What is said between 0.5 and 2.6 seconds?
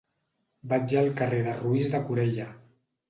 Vaig al carrer de Roís de Corella.